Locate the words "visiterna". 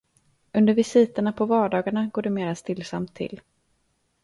0.73-1.31